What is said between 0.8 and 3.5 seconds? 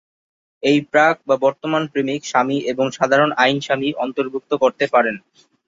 প্রাক বা বর্তমান প্রেমিক, স্বামী এবং সাধারণ